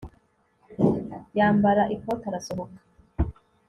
yambara 1.37 1.83
ikote 1.95 2.25
arasohoka 2.27 2.79